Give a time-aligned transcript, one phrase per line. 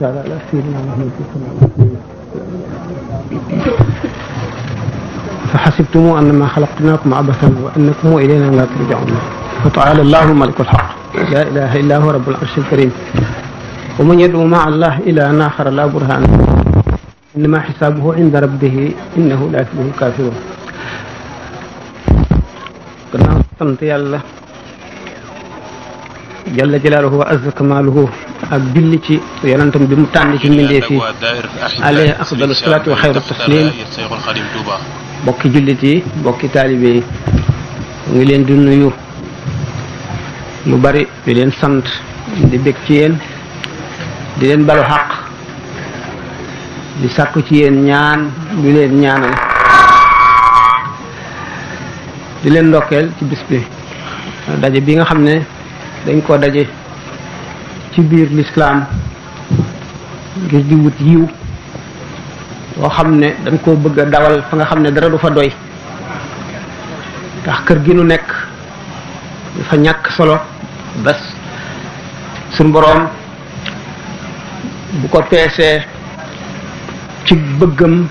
[0.00, 0.60] تعالى لا
[5.52, 9.18] فحسبتم انما خلقناكم عبثا وانكم الينا لا ترجعون
[9.64, 12.92] فتعالى الله الملك الحق لا اله الا هو رب العرش الكريم
[14.00, 16.46] ومن يدعو مع الله الى اخر لا برهان
[17.36, 20.34] انما حسابه عند ربه انه لا يفلح الكافرون
[23.12, 24.18] كنا sant yàlla
[26.48, 28.08] جل جلاله وعز كماله
[28.50, 30.96] ak bind ci yonentum bi mu tànn ci mbindeef fi
[31.82, 33.68] alayhi afdalu salatu wa khayru taslim
[35.24, 37.02] bokki jullit yi bokki taalibe yi
[38.14, 38.90] ngi leen di nuyu
[40.64, 41.84] lu bari di leen sant
[42.50, 43.18] di bég ci yéen
[44.38, 45.08] di leen balu xaq
[47.02, 48.30] di sàkku ci yéen ñaan
[48.62, 49.34] di leen ñaanal
[52.42, 53.60] di leen ndokkeel ci bis bi
[54.60, 55.44] daje bi nga xam ne
[56.06, 56.64] dañ ko daje
[57.98, 58.86] ci biir lislaam
[60.46, 61.26] ngir di wut yiw
[62.78, 65.30] boo xam ne dañ koo bëgg a dawal fa nga xam ne dara du fa
[65.30, 65.50] doy
[67.42, 68.28] ndax kër gi nu nekk
[69.56, 70.38] dafa ñàkk solo
[71.04, 71.18] bas
[72.54, 73.08] sun borom
[75.00, 75.82] bu ko peesee
[77.24, 78.06] ci bëggam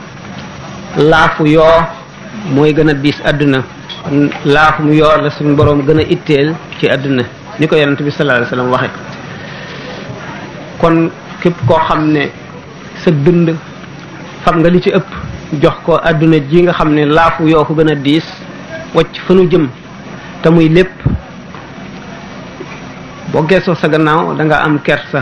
[0.98, 1.80] laafu yoo
[2.54, 3.64] mooy gën a diis àdduna
[4.44, 7.24] laafu mu yoo la sun borom gën a itteel ci àdduna
[7.60, 9.07] ni ko yonente bi sallallahu alayhi wasallam waxe
[10.82, 11.10] kon
[11.42, 12.26] képp koo xam ne
[13.04, 13.50] sa dënd
[14.44, 15.10] fam nga li ci ëpp
[15.62, 18.26] jox ko àdduna ji nga xam ne laafu yoo ko gën a diis
[18.96, 19.68] wacc fa nu jëm
[20.42, 20.94] te muy lépp
[23.32, 25.22] boo geesoo sa gannaaw danga am kersa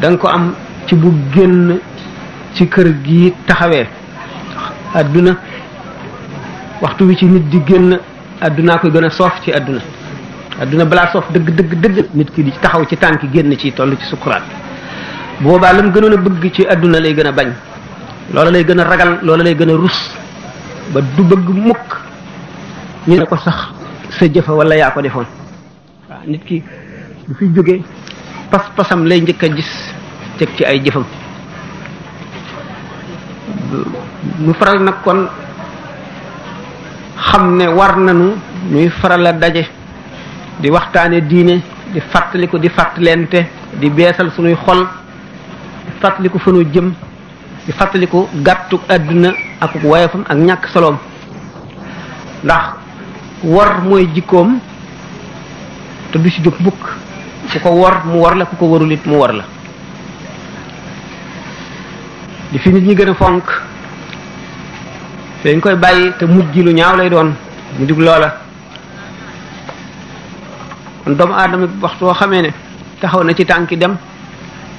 [0.00, 0.54] da nga ko am
[0.86, 1.76] ci bu génn
[2.54, 3.86] ci kër gi taxawee
[4.94, 5.36] àdduna
[6.82, 7.98] waxtu wi ci nit di génn
[8.40, 9.95] addunaa koy gën a soof ci àdduna
[10.62, 13.96] adduna balaa soof dëgg dëgg dëgg nit ki di taxaw ci tànk génn ci tollu
[14.00, 14.44] ci sukkuraat
[15.44, 17.50] boobaa lam gënoon a bëgg ci àdduna lay gën a bañ
[18.32, 19.98] loola lay gën a ragal loola lay gën a rus
[20.94, 21.86] ba du bëgg mukk
[23.06, 23.68] ñu ne ko sax
[24.10, 25.26] sa jëfa wala yaa ko defoon
[26.26, 26.62] nit ki
[27.28, 27.82] du fi jóge
[28.50, 29.72] pas-pasam lay njëkk a gis
[30.40, 31.04] teg ci ay jëfam
[34.40, 35.28] mu faral nag kon
[37.28, 38.32] xam ne war nañu
[38.72, 39.75] ñuy faral a daje
[40.60, 41.60] di waxtaane diine
[41.92, 43.44] di fàttaliku di fàttalente
[43.78, 44.86] di beesal sunuy xol
[45.86, 46.92] di fàttaliku fanu jëm
[47.66, 50.96] di fàttaliku gàttu àdduna ak wayefam ak ñàkk soloom
[52.44, 52.64] ndax
[53.44, 54.58] war mooy jikkoom
[56.12, 56.80] te du ci jóg mukk
[57.52, 58.66] ku ko war mu war la ku ko
[59.04, 59.44] mu war la
[62.52, 63.44] di fi nit ñi gën a fonk
[65.44, 67.34] dañ koy bàyyi te mujj lu ñaaw lay doon
[67.78, 68.45] mu dug loola
[71.06, 72.50] kon doomu aadama bi waxtu xamee ne
[73.00, 73.94] taxaw na ci tànki dem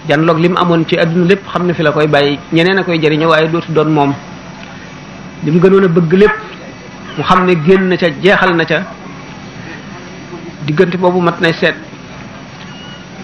[0.10, 2.84] janloog li mu amoon ci àdduna lépp xam ne fi la koy bàyyi ñeneen a
[2.84, 4.14] koy jëriñoo waaye dootu doon moom
[5.46, 6.36] lim mu gënoon bëgg lépp
[7.18, 8.84] mu xam ne génn na ca jeexal na ca
[10.66, 11.76] diggante boobu mat na seet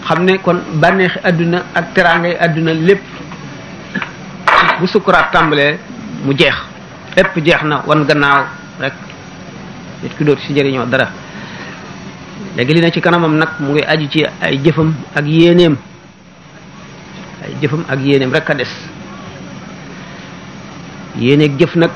[0.07, 3.03] xam ne kon bànneexi àdduna ak teraangay àdduna lépp
[4.79, 5.75] bu sukkuraat tàmbalee
[6.23, 6.55] mu jeex
[7.17, 8.45] lépp jeex na wan gannaaw
[8.79, 8.93] rek
[10.03, 11.07] nit ki dootu si jëriñoo dara
[12.55, 15.73] léegi li ci kanamam nag mu ngi aji ci ay jëfam ak yéeneem
[17.43, 18.71] ay jëfam ak yéeneem rek a des
[21.17, 21.91] yéeneeg jëf nag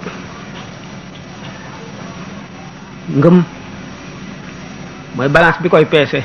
[3.09, 3.44] ngëm
[5.16, 6.23] mooy balance bi koy peese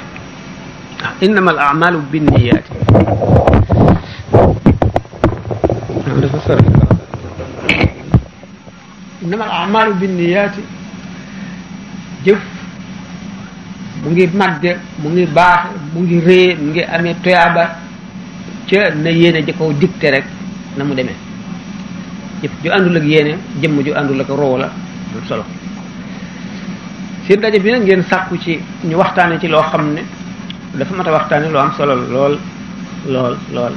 [1.04, 2.70] ah innamal a'malu binniyaati
[9.24, 9.92] innamal
[12.24, 12.51] jëf
[14.02, 15.62] mu ngi màgge mu ngi baax
[15.94, 17.76] mu ngi rée mu ngi amee toyaaba
[18.68, 20.24] ca na yéene ji ko dicté rek
[20.76, 21.14] na mu demee
[22.42, 25.44] jëf ju àndul ak yéene jëmm ju àndul ak roo la am solo
[27.26, 30.02] seen daje bi nag ngeen sàkku ci ñu waxtaane ci loo xam ne
[30.72, 32.38] dafa mat a waxtaane loo am solo lool
[33.06, 33.72] lool lool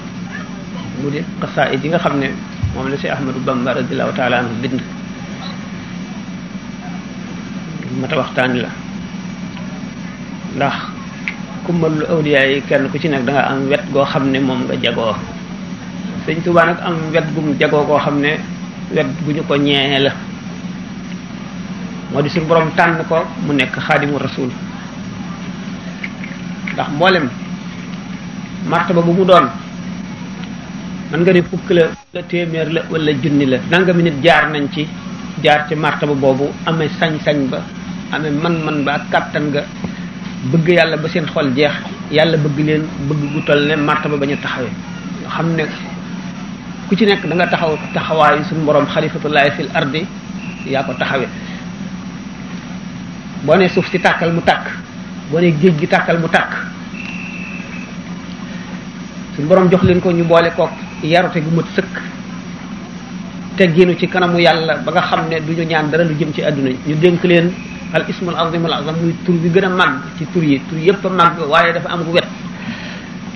[1.04, 2.32] mu di xasaayid yi nga xam ne
[2.74, 4.82] moom la si Ahmadou Bamba radiallahu taala anhu bind
[8.02, 8.84] mat a la
[10.56, 10.76] ndax
[11.68, 14.64] kumbalul awliya yi kenn ku ci nekk da nga am wet goo xam ne moom
[14.70, 15.16] nga jagoo
[16.24, 17.26] sëñ tuba nag am wet
[17.60, 18.40] jagoo koo xam ne
[18.96, 20.12] wet gu ñu ko ñeene la
[22.12, 24.48] moo di suñu borom tànn ko mu nekk xaadimu rasul
[26.74, 27.28] ndax mboolem
[28.72, 29.50] martaba bu mu doon
[31.12, 31.84] man nga ne fukk la
[32.16, 34.88] la téeméer la wala junni la nangami nit jaar nañ ci
[35.44, 37.60] jaar ci martaba boobu amee sañ-sañ ba
[38.16, 39.62] amee man-man ba ak kàttan ga
[40.52, 41.74] bëgg yàlla ba seen xool jeex
[42.12, 44.72] yàlla bëgg leen bëgg gu toll ne martaba ba ñu taxawee
[45.24, 45.64] nga xam ne
[46.88, 50.06] ku ci nekk da nga taxaw taxawaayu suñu borom xalifatullahi fil ardi
[50.68, 51.28] yaa ko taxawee
[53.44, 54.66] boo ne suuf si tàkkal mu tàkk
[55.32, 56.52] boo ne géej gi tàkkal mu tàkk
[59.36, 60.72] suñu borom jox leen ko ñu boole kook
[61.04, 61.94] yarute gu mat sëkk
[63.58, 66.42] teggiinu ci kanamu yàlla ba nga xam ne du ñu ñaan dara lu jëm ci
[66.44, 67.50] àdduna ñu dénk leen
[67.96, 71.06] al ismul azimul azam muy tur bi gën a màgg ci tur yi tur yëpp
[71.06, 72.28] a màgg waaye dafa am gu wet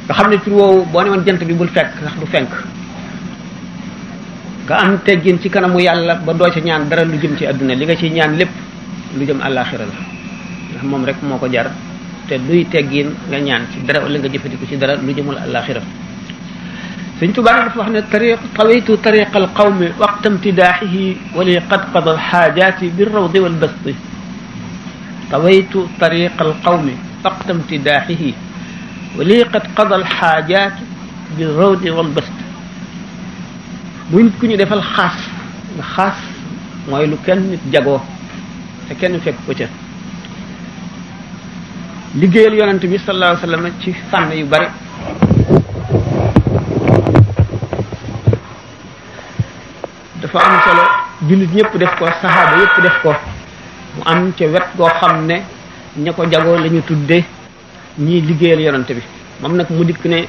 [0.05, 2.49] nga xam ne tur woowu boo ne woon jant bi bul fekk ndax du fenk
[4.67, 7.73] nga am teggin ci kanamu yàlla ba doo ca ñaan dara lu jëm ci àdduna
[7.73, 8.51] li nga ciy ñaan lépp
[9.17, 9.93] lu jëm àllaaxira la
[10.71, 11.71] ndax moom rek moo ko jar
[12.27, 15.79] te duy teggin nga ñaan ci dara wala nga jëfandiku ci dara lu jëmul àllaaxira
[17.19, 22.85] Sëñ Tuubaa dafa wax ne tariq tawaytu tariqa alqawmi waqta imtidaaxihi wali qad qada alxaajaati
[22.95, 23.91] bi rawdi walbasti
[25.29, 26.93] tawaytu tariqa alqawmi
[27.23, 28.31] faqta imtidaaxihi
[29.17, 30.75] wa lii qad qada alxaajaat
[31.37, 32.33] bi rawdi wal bast
[34.09, 35.15] buñ ku ñu defal xaas
[35.77, 36.17] nga xaas
[36.89, 38.01] mooy lu kenn nit jagoo
[38.99, 39.65] kenn fekk ko ca
[42.19, 44.67] liggéeyal yonent bi sallallahu alayhi wa sallam ci fànn yu bari
[50.21, 50.83] dafa am solo
[51.27, 53.13] jullit ñëpp def ko saxaaba yëpp def ko
[53.99, 55.41] mu am ca wet goo xam ne
[55.97, 57.23] ña ko jagoo la ñu tudde
[57.97, 59.01] ñiy liggéeyal yonante bi
[59.41, 60.27] moom nag mu dikk ne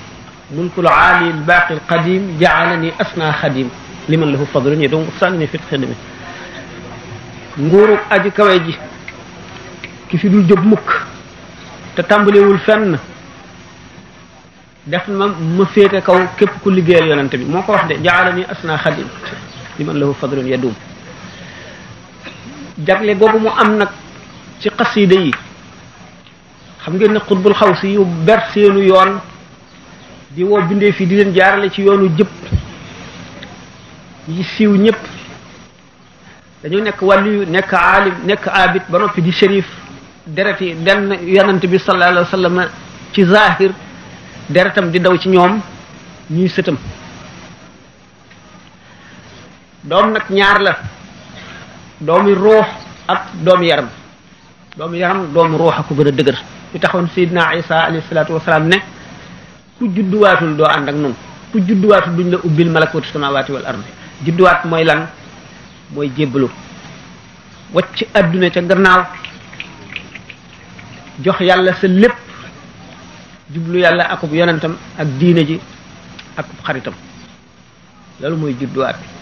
[0.53, 3.69] mulkul aali lbaaqi lqadim jaalani asna xadim
[4.09, 5.95] liman lahu fadlun yadum sànni fit xidmi
[7.59, 8.77] nguuru aji kawe ji
[10.09, 10.91] ki fi dul jóg mukk
[11.95, 12.97] te tàmbalewul fenn
[14.87, 18.43] def ma ma féete kaw képp ku liggéeyal yonante bi moo ko wax de jaalani
[18.49, 19.07] asna xadim
[19.79, 20.75] liman lahu fadlun yadum
[22.87, 23.89] jagle boobu mu am nag
[24.61, 25.31] ci xasida yi
[26.83, 29.21] xam ngeen ne xutbul xaw si yu ber seenu yoon
[30.29, 32.31] di woo bindee fii di leen jaarale ci yoonu jëpp
[34.29, 35.01] yi siiw ñëpp
[36.63, 39.67] dañu nekk wàlliyu nekk aalim nekk abid ba noppi di shérif
[40.27, 42.69] deret yi denn yonent bi sallallahu alayhi wa
[43.13, 43.73] ci zahir
[44.49, 45.61] deretam di daw ci ñoom
[46.31, 46.77] ñuy sëtam
[49.83, 50.75] doom nag ñaar la
[52.01, 52.65] doomi ruux
[53.09, 53.89] ak doomi yaram
[54.77, 56.37] doomi yaram doomu ruux ak ko gën a dëgër
[56.73, 58.77] li taxoon Seydina Isa alayhi salaatu wasalaam ne
[59.79, 61.15] ku judduwaatul doo ànd ak nun
[61.53, 63.91] ku judduwaatul duñ la ubbil malakuutu samawaati wal ardi
[64.25, 65.09] judduwaat mooy lan
[65.93, 66.49] mooy jébbalu
[67.75, 69.01] wacc adduna ca gannaaw
[71.21, 72.17] jox yàlla sa lépp
[73.53, 75.61] jublu yàlla akub yonentam ak diine ji
[76.41, 76.95] akub xaritam
[78.21, 79.20] loolu mooy judduwaat bi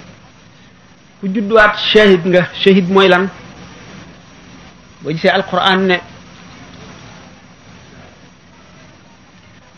[1.19, 3.27] ku judduwaat shahid nga shahid mooy lan
[5.03, 5.97] boo gisee alquran ne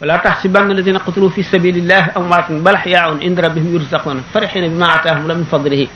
[0.01, 5.25] wala taxsibanna alladina qutilu fi sabilillah amwaatan bal axyaaun inda rabbihim yurzaquna farixina bima ataahum
[5.27, 5.89] la min fadlihi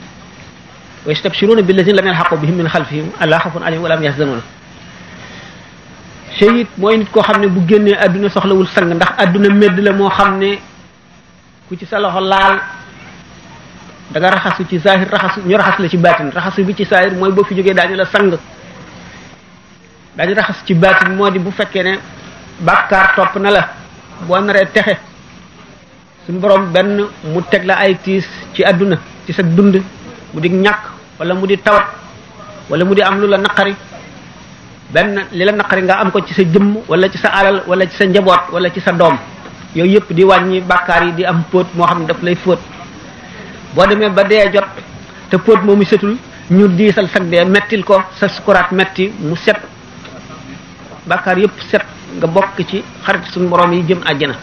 [1.05, 4.41] wa yastabshiruna billadina lam yalxaqu bihim min xalfihim ala xafun alayhim wala hum yaxzanuna
[6.41, 9.93] shahid mooy nit koo xam ne bu génnee adduna soxlawul sang ndax adduna medd la
[9.93, 10.57] moo xam ne
[11.69, 12.57] ku ci sa loxo laal
[14.11, 17.13] da nga raxasu ci zahir raxasu ñu raxas la ci batin raxasu bi ci zahir
[17.15, 18.29] mooy boo fi la sang
[20.15, 21.97] daañu raxas ci batin moo di bu fekkee ne
[22.59, 23.67] bàkkaar topp na la
[24.21, 24.97] boo naree texe
[26.27, 29.81] suñu borom benn mu teg la ay tiis ci àdduna ci sa dund
[30.33, 31.85] mu di ñàkk wala mu di tawat
[32.69, 33.75] wala mu di am lu la naqari
[34.91, 37.87] benn li la naqari nga am ko ci sa jëmm wala ci sa alal wala
[37.89, 39.17] ci sa njaboot wala ci sa doom
[39.75, 42.59] yooyu yëpp di wàññi bàkkaar di am póot moo xam daf lay fóot
[43.75, 44.63] boo demee ba dee jot
[45.29, 46.17] te pot póot moomu setul
[46.49, 49.59] ñu diisal sag dee mettil ko sa sukuraat metti mu set
[51.05, 51.83] bàkkaar yépp set
[52.17, 54.35] nga bokk ci xarit suñu borom yi jëm àjjana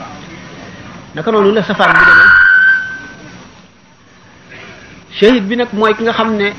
[1.14, 2.30] naka noonu la safaan bi demee
[5.18, 6.52] shahid bi nag mooy ki nga xam ne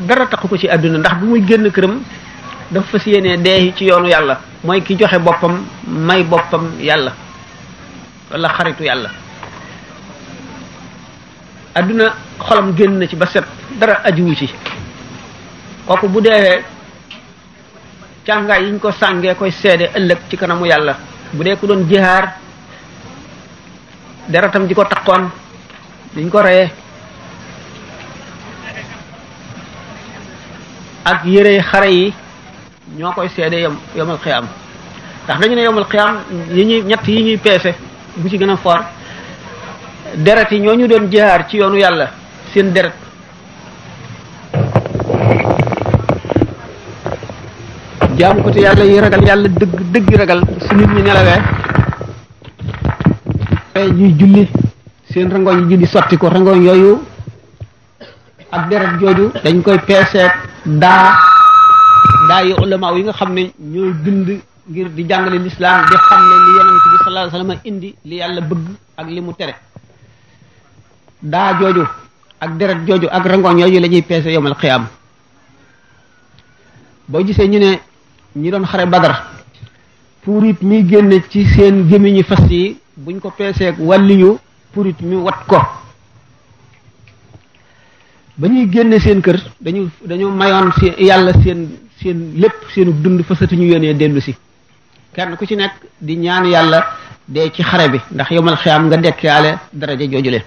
[0.00, 2.00] dara taxu ko ci àdduna ndax bu muy génn këram
[2.70, 7.12] dafa fas yéene dee ci yoonu yàlla mooy ki joxe boppam may boppam yàlla
[8.30, 9.10] wala xaritu yàlla
[11.76, 13.44] aduna xolam genn na ci ba set
[13.78, 14.48] dara wu ci
[15.86, 16.64] kooku bu dee
[18.24, 20.96] càngaay yiñ ko sàngee koy seede ëllëg ci kanamu yàlla
[21.32, 22.32] bu dee ku doon jihaar
[24.28, 25.30] deratam ji ko taqoon
[26.16, 26.72] diñ ko reyee
[31.04, 32.14] ak yére xare yi
[32.96, 34.48] ñoo koy seede yom yomul xiyam
[35.24, 35.86] ndax dañu ne yomul
[36.54, 37.36] yi ñuy ñett yi
[38.16, 38.95] bu ci gën fort
[40.16, 42.10] deret yi ñooñu doon jaar ci yoonu yalla
[42.52, 42.92] seen deret
[48.16, 51.36] jam ko te yalla yi ragal yalla deug deug ragal su nit ñi nelawé
[53.74, 54.48] ay ñuy julli
[55.12, 57.02] seen rangoñ julli soti ko rangoñ yooyu
[58.52, 60.32] ak deret joju dañ koy peeseet
[60.64, 61.12] da
[62.28, 66.50] da yi ulama yi nga xam ñoy dund ngir di jangale l'islam di xamne li
[66.58, 69.34] yenenbi sallallahu alayhi wasallam indi li yalla bëgg ak li mu
[71.22, 71.84] da jooju
[72.40, 74.54] ak deret jooju ak rangoñ yoyu lañuy pesse peese yomal
[77.08, 77.80] bo gisé ñu né
[78.36, 79.22] ñi doon xaré badar
[80.24, 83.76] purit mi génn ci seen gémmiñi fas yi buñ ko ak
[84.74, 85.58] purit mi wat ko
[88.36, 91.70] bañuy génn seen kër dañu dañu mayoon ci yalla seen
[92.00, 94.34] seen lepp seenu dund ñu yónnee dellu ci
[95.14, 96.84] kenn ku ci nekk di ñaan yalla
[97.26, 100.42] de ci xare bi ndax yomal xiyam nga daraja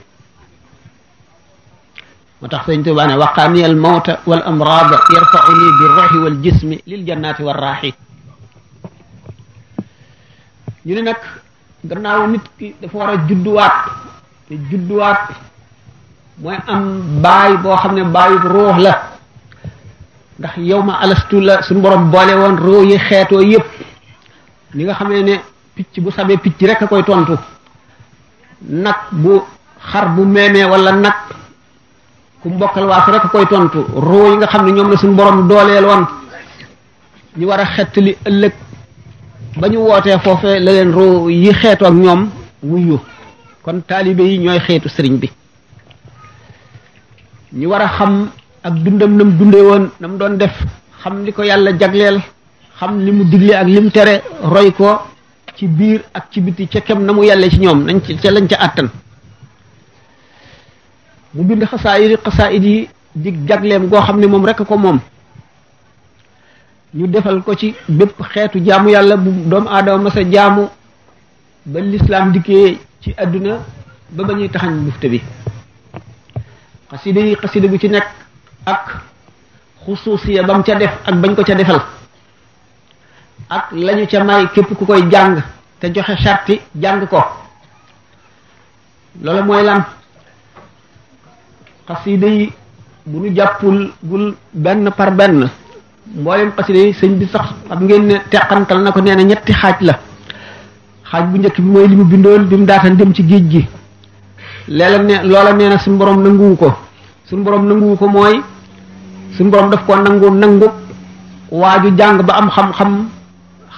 [2.41, 7.81] وتخ سيغن توبا نه وقاني الموت والامراض يرفعني بالروح والجسم للجنات والراح
[10.87, 11.21] ñu ne nak
[11.89, 13.77] gannaaw nit ki dafa wara judduwaat
[14.47, 15.21] te judduwaat
[16.41, 16.81] mooy am
[17.21, 18.93] baay boo xam ne baayu ruux la
[20.39, 23.67] ndax yow ma alastu la suñu borom boole woon roo yi xeetoo yépp
[24.75, 25.35] ni nga xamee ne
[25.75, 27.35] picc bu sabee picc rek a koy tontu
[28.83, 29.35] nag bu
[29.89, 31.17] xar bu meemee wala nag
[32.39, 35.15] ku mbokkal waa fi rek koy tontu roo yi nga xam ne ñoom la suñu
[35.19, 36.03] borom dooleel woon
[37.39, 38.53] ñu war a xettali ëllëg
[39.59, 42.31] ba ñu wootee foofee la leen roo yi xeetoo ak ñoom
[42.63, 42.97] wuyu
[43.63, 45.27] kon taalibe yi ñooy xeetu sëriñ bi
[47.59, 48.31] ñu war a xam
[48.63, 50.55] ak dundam nam dundee woon nam doon def
[51.03, 52.21] xam li ko yàlla jagleel
[52.79, 54.87] xam li mu digle ak li mu tere roy ko
[55.55, 58.47] ci biir ak ci biti ca kem na mu yàlla ci ñoom nañ ca lañ
[58.47, 58.87] ca àttan
[61.33, 64.99] mu bind xasaayid xasaayid yi di jagleem goo xam ne moom rek ko moom
[66.93, 70.67] ñu defal ko ci bépp xeetu jaamu yàlla bu doomu aadama masa jaamu
[71.65, 73.59] ba lislaam dikkee ci àdduna
[74.09, 75.21] ba ba ñuy taxañ bufte bi
[76.91, 78.07] xasida yi xasida bu ci nekk
[78.65, 79.03] ak
[79.85, 81.81] xusuusiya bam ca def ak bañ ko ca defal
[83.49, 85.43] ak lañu ca may képp ku koy jàng
[85.79, 87.21] te joxe sarti jàng ko
[89.21, 89.83] loolu mooy lan
[91.89, 92.47] qasida yi
[93.09, 93.79] bu nu jàppul
[94.09, 94.25] gul
[94.65, 95.49] benn par benn
[96.15, 99.51] mboolem qasida yi sëñ bi sax xam ngeen ne teqantal na ko nee na ñetti
[99.53, 99.93] xaaj la
[101.11, 103.67] xaaj bu njëkk bi mooy li mu bindoon bi mu daatan dem ci géej gi
[104.67, 106.69] leela ne loola nee na suñu borom nangu ko
[107.29, 108.35] suñu borom nangu ko mooy
[109.35, 110.67] suñu borom daf ko nangu nangu
[111.51, 113.09] waaju jàng ba am xam-xam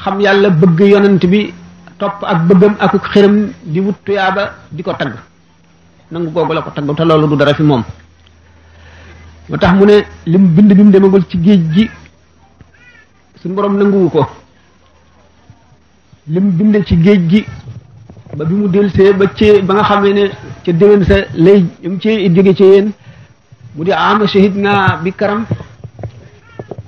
[0.03, 1.53] xam yàlla bëgg yonent bi
[1.97, 4.91] topp ak bëggam ak xiram di wut tuyaaba di ko
[6.11, 7.83] nangu googu ko tagg te loolu du dara fi moom
[9.49, 9.95] ba tax mu ne
[10.31, 11.85] lim bind bi mu demagul ci géej gi
[13.39, 14.21] suñu borom nanguwu ko
[16.27, 17.45] lim bind ci géej gi
[18.35, 20.25] ba bi mu delsee ba cee ba nga xamee ne
[20.63, 21.59] ca déwén sa lay
[21.91, 22.91] mu cee jóge ci yéen
[23.75, 25.45] mu di am shahid naa bi karam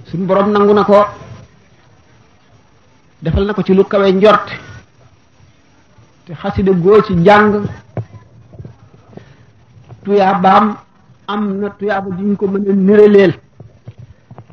[0.07, 0.97] su borom nangu na ko
[3.21, 4.47] defal na ko ci lu kawe njort
[6.25, 7.63] te xasida goo ci njàng
[10.03, 10.75] tuyaabaam
[11.27, 13.33] am na tuyaaba duñ ko mën a néraleel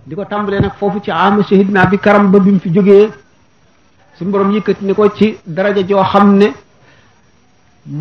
[0.06, 2.70] di ko tàmbalee nag foofu ci ama shahid naa bi karam ba bi mu fi
[2.74, 3.10] jógee
[4.16, 6.48] suñu borom yëkkati ni ko ci daraja joo xam ne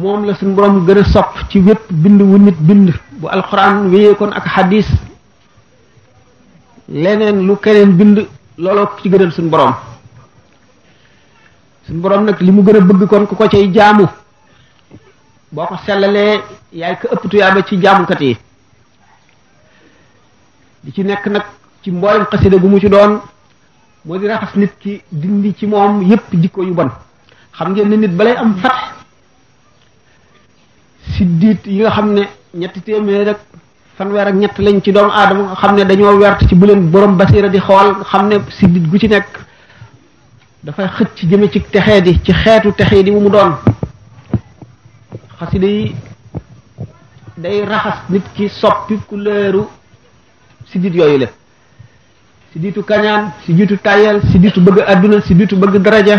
[0.02, 3.90] moom la suñ borom gën a sopp ci wépp bind wu nit bind bu alxuraan
[3.92, 4.88] wéyee kon ak xadis
[6.88, 8.18] leneen lu keneen bind
[8.58, 9.74] looloo ci gënal suñ boroom
[11.86, 14.08] suñu borom nag li mu gën a bëgg kon ku ko cay jaamu
[15.56, 16.42] boo ko sellalee
[16.78, 18.38] yaay ko ëpp tuyaaba ci jaamukat yi
[20.86, 21.44] li ci nekk nag
[21.84, 23.20] ci mboolem xasida gu mu ci doon
[24.06, 26.90] moo di raxas nit ki dindi ci moom yépp jikko yu bon
[27.54, 28.76] xam ngeen ne nit balay am fat
[31.18, 33.38] siddiit yi nga xam ne ñetti téeméer rek
[33.98, 37.18] fanweer ak ñett lañ ci doomu aadama xam ne dañoo wert ci bu leen borom
[37.18, 39.30] basiira di xool xam ne siddiit gu ci nekk
[40.62, 43.58] dafay xëcc jëme ci texee di ci xeetu texee di bu mu doon
[45.40, 45.96] xasida yi
[47.38, 49.68] day raxas nit ki soppi couleuru
[50.70, 51.28] sidit yooyu
[52.52, 56.18] siditu kañaan siditu tayel siditu bëgg aduna siditu bëgg daraja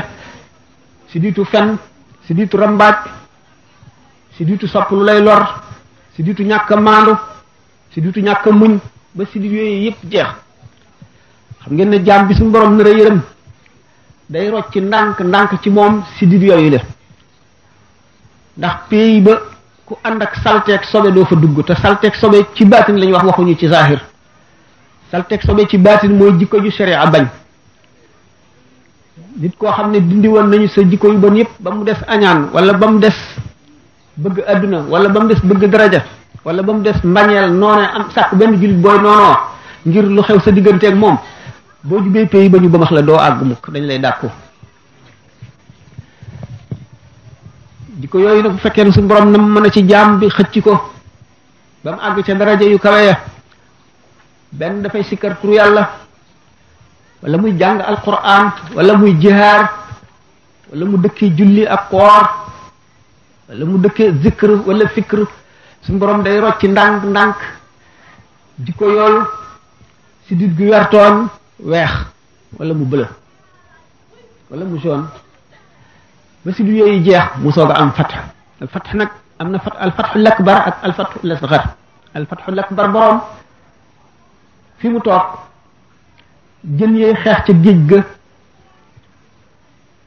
[1.11, 1.79] siditu fen
[2.27, 2.97] siditu rambaaj
[4.37, 5.43] siditu sopp lu lay lor
[6.17, 7.15] siditu ñàkk maandu
[7.93, 8.79] siditu ñàkk muñ
[9.15, 10.29] ba sidit yooyu yépp jeex
[11.63, 13.21] xam ngeen ne jaam bi suñu borom na yërëm
[14.31, 16.81] day rocc ndànk ndànk ci moom sidit yooyu
[18.61, 19.35] ndax pays ba
[19.89, 23.15] ku ànd ak salteeg sobe doo fa dugg te salteeg sobe ci baatin la ñuy
[23.17, 24.01] wax waxuñu ci zahir
[25.11, 27.27] salteeg sobe ci baatin mooy jikko ju sharia bañ
[29.41, 31.97] nit koo xam ne dindi woon nañu sa jikko yu bon yëpp ba mu des
[32.07, 33.17] añaan wala ba mu des
[34.19, 36.05] bëgg àdduna wala ba mu des bëgg daraja
[36.45, 39.37] wala ba mu des mbañeel noone am sàkk benn jullit booy noonoo
[39.87, 41.17] ngir lu xew sa digganteeg moom
[41.83, 44.29] boo jubee pays ba ñu ba max la doo àgg mukk dañ lay dàkku
[48.01, 50.55] jikko yooyu nag bu fekkee ne suñu borom nam mën a ci jaam bi xëcc
[50.65, 50.73] ko
[51.85, 53.17] ba mu àgg ca daraja yu kawe ya
[54.53, 55.83] benn dafay sikkar turu yàlla
[57.23, 59.63] wala muy jàng alquran walla muy jihaar
[60.71, 62.25] wala mu dëkkee julli ak koor
[63.49, 65.21] wala mu dëkkee zikr wala fikr
[65.85, 67.37] suñu borom day rocc ndànk ndànk
[68.65, 69.23] jikko yooyu
[70.27, 71.29] si dit gu wertoon
[71.59, 71.93] weex
[72.59, 73.09] walla mu bëla
[74.51, 75.07] walla mu jaune
[76.45, 78.15] ba si du yooyu jeex mu soog a am fatx
[78.61, 81.65] al fatx nag am na fat al fatxu lakbar ak al fatxu lasgar
[82.17, 83.21] al fatxu lakbar boroom
[84.79, 85.23] fi mu toog
[86.65, 88.01] jën yooyu xeex ca géej ga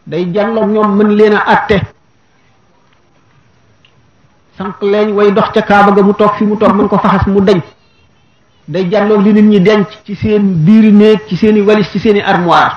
[0.08, 1.78] day jàlloog ñoom mën leen a atte
[4.58, 7.28] sànq leen way dox ca kaaba ga mu toog fi mu toog mën ko faxas
[7.28, 7.62] mu deñ
[8.68, 12.00] day jàlloog li nit ñi denc ci seen biir néeg ci seeni i walis ci
[12.00, 12.74] seeni i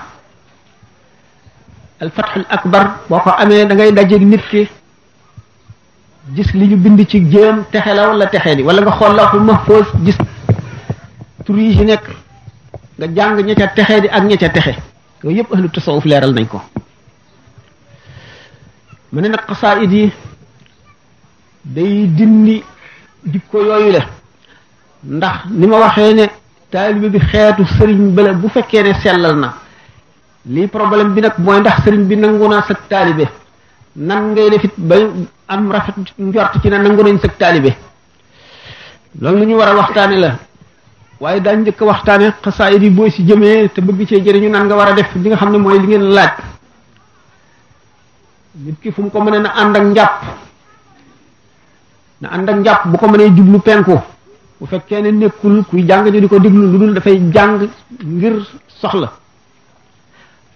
[2.02, 4.66] الفتح الاكبر بوكو امي دا غاي داجي نيت كي
[6.34, 10.18] جيس لي نيو بيند سي جيم تخيلا ولا تخيلي ولا غا خول لوح محفوظ جيس
[11.46, 12.00] تري جي نيك
[13.00, 14.74] غا جانغ نيتا تخي دي اك نيتا تخي
[15.24, 16.58] ييب اهل التصوف ليرال نانكو
[19.12, 19.90] من نك قصائد
[21.64, 22.62] دي دني
[23.24, 24.02] ديكو يوي لا
[25.16, 26.26] ndax nima waxé né
[26.72, 29.48] talib bi xétu sëriñ bëla bu féké né sélal na
[30.48, 33.28] li problème bi nak moy ndax serigne bi nanguna sa talibé
[33.96, 34.96] nan ngay defit ba
[35.48, 37.76] am rafet njort ci na nangu nañ sak talibé
[39.20, 40.34] lolou lu ñu wara waxtane la
[41.20, 42.30] waye dañ jëk waxtane
[42.78, 45.58] bi boy si jëmee te bëgg jëri ñu nan nga wara def li nga xamne
[45.58, 46.30] moy li ngeen laaj
[48.56, 50.12] nit ki fu ko na and ak
[52.20, 54.00] na and ak njàpp bu ko mënee djublu penko
[54.60, 57.68] bu fekkee ne nekkul kuy jang ñu di diglu lu dul fay jang
[58.04, 59.10] ngir soxla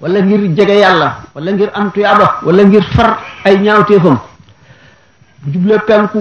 [0.01, 4.17] wala ngir jege yàlla walla ngir am tuyaaba wala ngir far ay ñaawteefam
[5.43, 6.21] bu jublee penku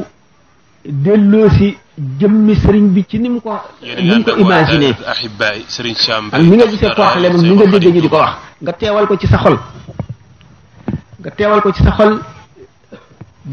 [0.86, 1.78] delloo si
[2.20, 6.90] jëmmi sëriñ bi ci ni mu ko ni mu ko imaginé ak ni nga gisee
[6.96, 9.56] kooxale moom ni nga jege ñu di ko wax nga teewal ko ci sa xol
[11.20, 12.20] nga teewal ko ci sa xol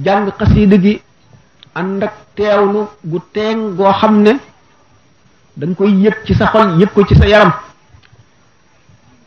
[0.05, 1.01] jàng xasiida gi
[1.75, 4.33] ànd ak teewlu gu teeng goo xam ne
[5.57, 7.53] dañ koy yëg ci sa xol yëg ko ci sa yaram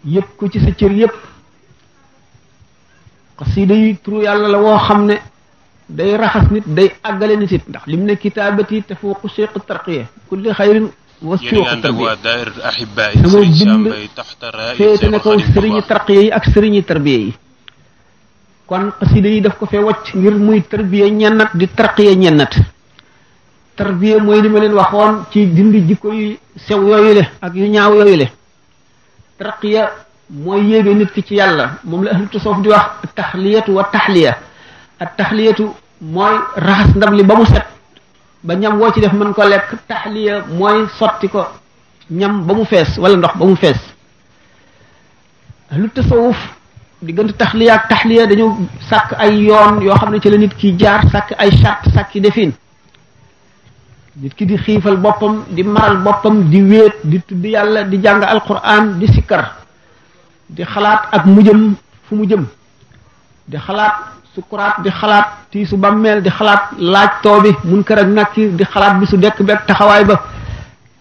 [0.06, 1.14] yëg ko ci sa cër yëpp
[3.40, 5.20] xasida yi turu yàlla la woo xam ne
[5.88, 10.52] day raxas nit day àggale nit it ndax lim ne kitaabati tafooqu cheikh tarqiya kulli
[10.54, 10.90] xayrin
[11.22, 13.94] wa suuq tarbiya dama bind
[14.78, 17.34] féete na kaw sëriñi tarqiya yi ak sëriñi tarbiya yi
[18.66, 22.56] kon xasida yi daf ko fee wàcc ngir muy tarbiya ñennat di tarqiya ñennat
[23.76, 27.66] tarbiya mooy li ma leen waxoon ci dindi jikko yu sew yooyu le ak yu
[27.68, 28.32] ñaaw yooyu le
[29.40, 29.92] raqiya
[30.30, 32.84] moy yéege nit ci yalla mom la ahlut tasawuf di wax
[33.16, 34.38] tahliyatu wa tahliya
[35.00, 37.66] at tahliyatu moy rahas ndam li ba set
[38.44, 41.46] ba ñam wo ci def man ko lek tahliya moy soti ko
[42.12, 43.80] ñam ba fess wala ndox fess
[45.72, 46.00] ahlut
[47.02, 51.50] di tahliya tahliya dañu sak ay yoon yo ci la nit ki jaar sak ay
[51.52, 52.54] chat sak defin
[54.22, 58.24] nit ki di xiifal boppam di maral boppam di wéet di tudd yàlla di jàng
[58.24, 59.46] alquran di sikkar
[60.50, 61.62] di xalaat ak mu mujjëm
[62.08, 62.44] fu mu jëm
[63.46, 63.96] di xalaat
[64.36, 68.64] sukuraat di xalaat tiisu bàmmeel di xalaat laaj too bi mun kër ak nakki di
[68.64, 70.20] xalaat bisu dekk beeg taxawaay ba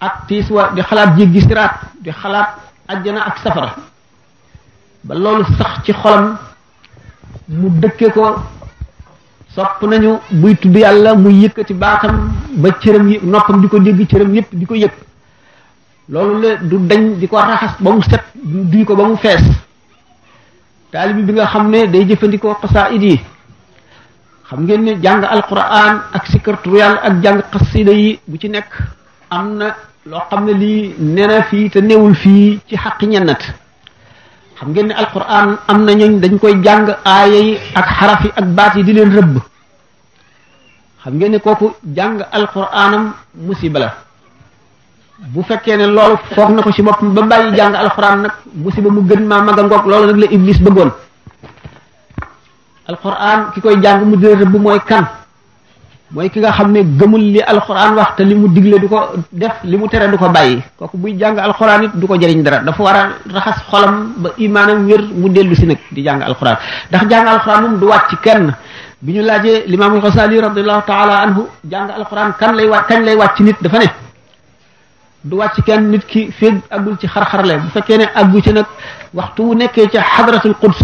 [0.01, 2.55] ak tiis wa di xalaat jéggi siraat di xalaat
[2.87, 3.75] ajjana ak safara
[5.05, 6.39] ba loolu sax ci xolam
[7.49, 8.39] mu dëkke ko
[9.59, 14.07] sopp nañu buy tudd yàlla muy yëkkati baatam ba cëram yi noppam di ko dégg
[14.11, 14.93] cëram yépp di ko yëg
[16.09, 18.23] loolu la du dañ di ko raxas ba mu set
[18.71, 19.43] duy ko ba mu fees
[20.93, 23.21] taalibi bi nga xam ne day jëfandikoo xasaayid yi
[24.49, 28.71] xam ngeen ne jàng alquran ak sikartu yàlla ak jàng xasida yi bu ci nekk
[29.31, 29.75] am na
[30.11, 33.43] loo xam ne lii nee fii te newul fii ci xaqi ñennat
[34.59, 38.31] xam ngeen ne alquran am na ñooñ dañ koy jàng aaya yi ak xaraf yi
[38.39, 39.35] ak baat yi di leen rëbb
[41.09, 43.95] xam ngeen ne kooku jàng alquranam musiba la
[45.35, 48.91] bu fekkee ne loolu foog na ko ci bopp ba bàyyi jàng alquran nag musiba
[48.91, 50.91] mu gën maa maga ngoog loolu nag la iblis bëggoon
[52.89, 55.05] alquran ki koy jàng mu dina bu mooy kan
[56.11, 58.99] mooy ki nga xam ne gëmul li alquran wax te li mu digle du ko
[59.33, 62.43] def li mu tere du ko bàyyi kooku buy jàng alquran it du ko jëriñ
[62.43, 66.21] dara dafa war a raxas xolam ba imaanam wér mu dellu si nag di jàng
[66.23, 66.57] alquran
[66.91, 68.53] ndax jàng alquran moom du wàcc kenn
[69.03, 73.15] bi ñu laajee limaamul Xasaali radiallahu taala anhu jàng alquran kan lay wàcc kañ lay
[73.17, 73.87] wàcc ci nit dafa ne
[75.25, 78.67] du wàcc kenn nit ki feeg àggul ci xar-xarle bu fekkee ne àggu ci nag
[79.15, 80.81] waxtu wu nekkee ca xadratul quds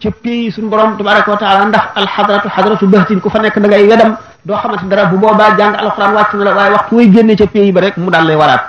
[0.00, 3.68] ci pays suñu borom tabaraka wa taala ndax alxadratu xadratu bahtin ku fa nekk da
[3.68, 4.10] ngay wedam
[4.44, 7.46] doo xamante dara bu boobaa jàng alquran wàcc na la waaye waxtu way génnee ca
[7.46, 8.62] pays ba rek mu daan lay waraat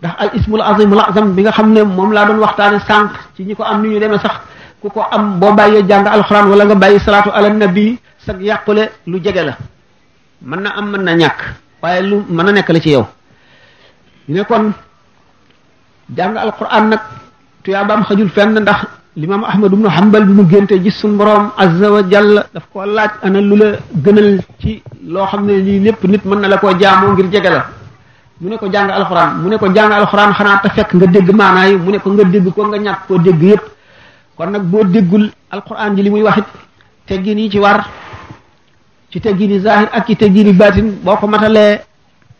[0.00, 3.40] ndax al ismul azimul azam bi nga xam ne moom laa doon waxtaane sànq ci
[3.46, 4.34] ñi ko am ni ñu demee sax
[4.86, 9.18] ku am bo baye jang alquran wala nga baye salatu ala nabi sak yakule lu
[9.18, 9.56] jege la
[10.44, 13.06] man na am man na ñak waye lu man na nek la ci yow
[14.30, 14.70] ñu ne kon
[16.14, 17.00] jang alquran nag
[17.64, 18.86] tuyaabaam xajul fenn ndax
[19.16, 20.46] limam ahmad ibn hanbal bi mu
[20.94, 25.58] sun borom azza wa jalla daf ko laaj ana lu la gënal ci lo xamne
[25.58, 27.66] ne lepp nit man na la ko ngir jege la
[28.40, 31.34] mu ne ko jang alquran mu ne ko jang alquran xana ta fek nga deg
[31.34, 33.66] maanaa yi mu ne ko nga deg ko nga ñak ko deg yépp
[34.38, 36.46] kon nag boo déggul alquran ji li muy waxit
[37.06, 37.80] teggin yi ci war
[39.10, 41.82] ci teggin yi zahir ak ci teggin baatin boo ko matalee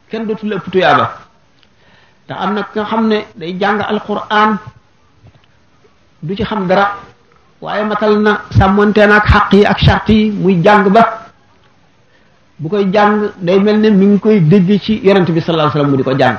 [0.09, 1.05] kenn dootul ëpp tuyaaba
[2.29, 4.51] ndax am na nga xam ne day jàng alquran
[6.23, 6.87] du ci xam dara
[7.63, 11.03] waaye matal na sàmmanteen ak xaq yi ak charte yi muy jàng ba
[12.59, 15.75] bu koy jàng day mel ne mi ngi koy dégg ci yonent bi sallallahu alayhi
[15.75, 16.37] wasallam mu di ko jàng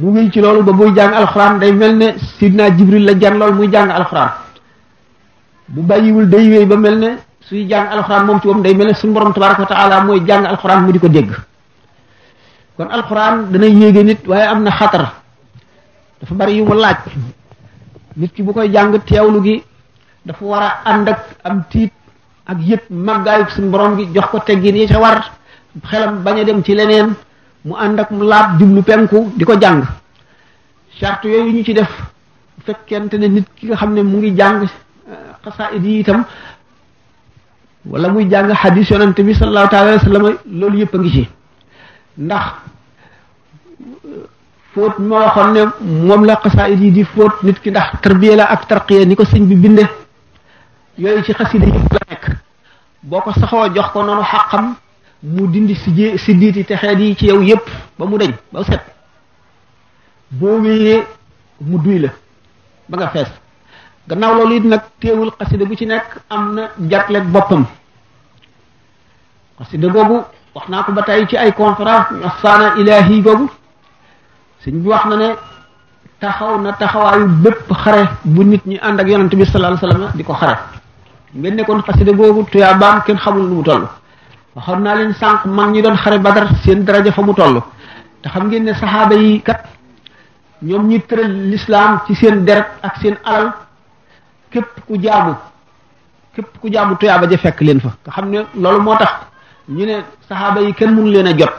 [0.00, 3.54] mu ngi ci lolou ba buy jang alxuraan day melne sidna jibril la jang lolou
[3.54, 4.30] muy jang alxuraan
[5.68, 9.12] bu bayiwul day wey ba melne suy jang alxuraan mom ci wam day melne sun
[9.12, 11.30] borom tabaraka taala moy jang alxuraan mu diko ko dégg
[12.76, 15.12] kon alxuraan dana yegge nit waye amna khatar
[16.20, 16.96] dafa bari yu mu laaj
[18.16, 19.62] nit ki bu koy jang tewlu gi
[20.24, 21.92] dafa wara andak am tit
[22.46, 25.30] ak yep magay sun borom gi jox ko teggine ya ci war
[25.84, 27.14] xelam baña dem ci leneen
[27.64, 29.82] mu ànd ak mu laab jublu penku di ko jàng
[31.00, 31.88] charte yooyu ñu ci def
[32.56, 35.12] bu fekkente ne nit ki nga xam ne mu ngi jàng eh,
[35.44, 36.24] xasaid yi itam
[37.84, 41.28] wala muy jàng xadis yonante bi sallallahu taala alayhi loolu yëpp a ngi ci
[42.18, 42.44] ndax
[44.72, 45.34] fóot ma
[45.80, 49.54] moom la xasaid di fóot nit ki ndax tarbiya ak tarqiya ni ko sëñ bi
[49.54, 49.82] binde
[50.98, 52.26] yooyu ci xasida yëpp la nekk
[53.02, 54.76] boo ko saxoo jox ko noonu xaqam
[55.22, 58.64] mu dindi si si diiti te xeet yi ci yow yépp ba mu deñ ba
[58.64, 58.80] set
[60.30, 61.04] boo wéyee
[61.60, 62.08] mu duy la
[62.88, 63.28] ba nga fees
[64.08, 67.66] gannaaw loolu it nag teewul xasida bu ci nekk am na njàtleeg boppam
[69.58, 73.48] xasida googu wax naa ko ba tey ci ay conférence asaana ilaahi googu
[74.64, 75.28] sëñ bi wax na ne
[76.18, 80.16] taxaw na taxawaayu bépp xare bu nit ñi ànd ak yonante bi sallallahu alayhi wasallam
[80.16, 80.56] di ko xare
[81.34, 83.86] ngeen nekkoon xasida googu tuyaa baam kenn xamul nu mu toll
[84.66, 87.60] xam naa leen sànq mag ñi doon xare badar seen daraja fa mu toll
[88.22, 89.62] te xam ngeen ne saxaaba yi kat
[90.62, 93.52] ñoom ñi tëral lislaam ci seen deret ak seen alal
[94.50, 95.34] képp ku jaamu
[96.34, 99.12] képp ku jaamu tuyaaba ja fekk leen fa nga xam ne loolu moo tax
[99.68, 99.94] ñu ne
[100.28, 101.52] saxaaba yi kenn mënu leen a jot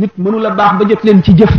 [0.00, 1.52] nit mënu la baax ba jot leen ci jëf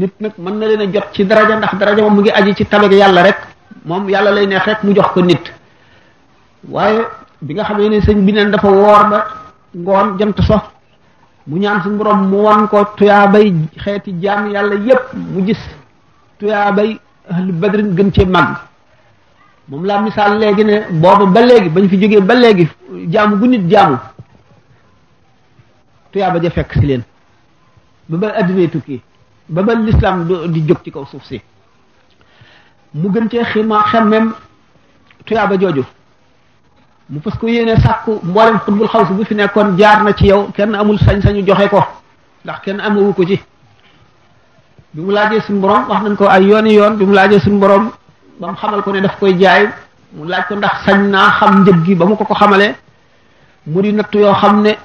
[0.00, 2.66] nit nag mën na leen jot ci daraja ndax daraja moom mu ngi aji ci
[2.68, 3.38] tabeg yàlla rek
[3.86, 5.44] moom yàlla lay neex rek mu jox ko nit
[6.74, 7.00] waaye
[7.44, 8.50] bi nga xamee ne sëñ bi neen
[9.74, 10.58] ngoon jant so
[11.46, 13.52] mu ñaan suñu borom mu wan ko tuyaabay
[13.82, 15.58] xeeti jaam yàlla yépp mu gis
[16.38, 16.98] tuyaabay
[17.30, 18.56] ahlu badrin gën ci màgg
[19.68, 22.68] moom laa misaal léegi ne boobu ba léegi bañ fi jógee ba léegi
[23.10, 23.98] jaamu gu nit jaamu
[26.12, 27.02] tuyaaba ja fekk si leen
[28.08, 29.00] ba ba addinay tukki
[29.48, 31.40] ba ba lislaam di jóg ci kaw suuf si
[32.94, 34.32] mu gën cee xima xemmem
[35.24, 35.84] tuyaaba jooju
[37.10, 40.28] mu fës ko yéene sàkku mboolem xutbul xaw si bu fi nekkoon jaar na ci
[40.28, 41.82] yow kenn amul sañ-sañu joxe ko
[42.44, 43.40] ndax kenn amawu ko ci
[44.94, 47.58] bi mu laajee suñu borom wax nañ ko ay yooni yoon bi mu laajee suñu
[47.58, 47.90] borom
[48.38, 49.68] ba mu xamal ko ne daf koy jaay
[50.12, 52.74] mu laaj ko ndax sañ naa xam njëg gi ba mu ko ko xamalee
[53.66, 54.76] mu di nattu yoo xam ne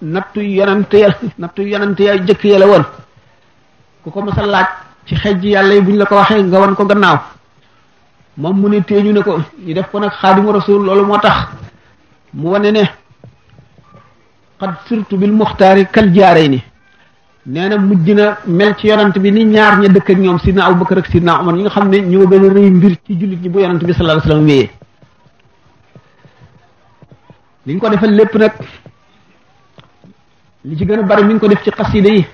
[0.00, 2.84] nattu yonante ya nattu yonante ya jëkk ya la woon
[4.02, 4.66] ku ko masa laaj
[5.06, 7.18] ci xej ji yàlla yi buñ la ko waxee nga wan ko gannaaw
[8.36, 11.46] moom mu ne téeñu ne ko ñu def ko nag xaadimu rasul loolu moo tax
[12.34, 12.82] mu wane ne
[14.58, 16.60] qad sirtu bil muhtari kal jaarayni
[17.46, 18.08] nee na mujj
[18.46, 21.54] mel ci yonant bi ni ñaar ña dëkk ak ñoom sidna abubakar ak sidna omar
[21.54, 23.92] ñi nga xam ne ñoo gën a rëy mbir ci jullit ñi bu yonant bi
[23.92, 24.70] sallallahu alayhi wasallam wéyee
[27.66, 28.52] liñ ko defal lépp nag
[30.64, 32.26] li ci gën a bari mi ngi ko def ci xasida yi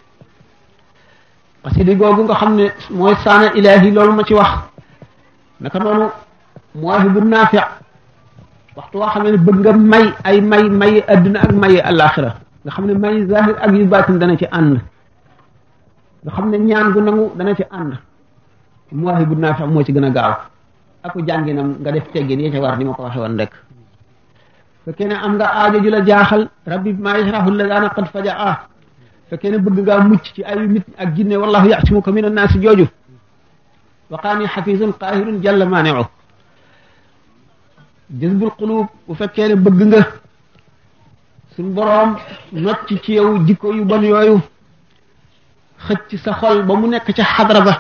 [1.62, 4.54] xasida googu nga xam ne mooy saana ilaahi loolu ma ci wax
[5.61, 6.09] naka noonu
[6.74, 7.20] muwaahibu
[8.76, 12.30] waxtu waa xam ne bëgg nga may ay may may adduna ak may alaxira
[12.62, 13.87] nga xam ne may zahir ak yu
[14.20, 14.74] dana ci ànd
[16.24, 17.92] nga xam ne ñaan gu nangu dana ci ànd
[18.98, 20.34] muwaay bu naa fex moo ci gën a gaaw
[21.04, 23.52] aku jànginam nga def teggin yee ca war ni ma ko waxe woon rek
[25.24, 28.52] am nga aajo ju la jaaxal rabbi maa yashrahu ladana qad fajaa
[29.30, 32.87] fekkee ne bëgg ngaa mucc ci ay nit ak jinne wallahu ya'simuka min annaasi jooju
[34.10, 36.06] waqaani xafisun qaahirun jalla maaniu
[38.21, 40.01] jëzbul xuluub bu fekkee ne bëgg nga
[41.55, 42.11] suñ boroom
[42.53, 44.38] not ci ci yow jikko yu bon yooyu
[45.87, 47.75] xëcc sa xol ba mu nekk ca xadra ba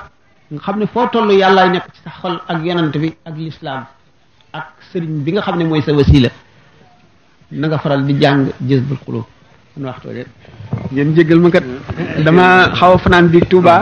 [0.50, 3.84] nga xam ne foo toll yàllaay nekk ci sa xol ak yonent bi ak lislaam
[4.58, 6.28] ak sëriñ bi nga xam ne mooy sa wasila
[7.52, 9.26] nanga faral di jàng jëzbul xuluub
[9.76, 10.12] mun waxtoo
[10.92, 11.64] ngeen jéggal ma kat
[12.24, 12.46] dama
[12.78, 13.76] xaw fanaan bi Tuuba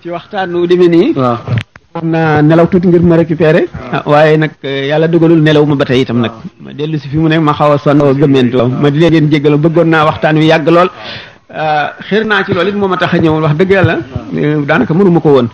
[0.00, 1.10] ci waxtaan nu demee nii
[1.94, 3.96] xam naa nelaw tuuti ngir ma récupéré ah.
[3.96, 6.32] ah, waaye nag eh, yàlla dogalul nelaw ma ba tey itam nag
[6.64, 8.66] ma dellu si fi mu nekk ma xaw a sonn gëmmentu ah.
[8.82, 10.88] ma di leen jégalu bëggoon naa waxtaan wi yàgg lool
[12.08, 13.94] xër naa ci loolu it moo ma tax a ñëw wax dëgg yàlla
[14.34, 15.48] eh, daanaka mënuma ko woon